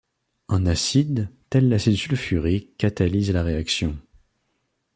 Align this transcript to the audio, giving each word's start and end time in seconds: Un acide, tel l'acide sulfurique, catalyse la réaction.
Un 0.49 0.65
acide, 0.65 1.29
tel 1.51 1.69
l'acide 1.69 1.95
sulfurique, 1.95 2.75
catalyse 2.77 3.29
la 3.31 3.43
réaction. 3.43 3.99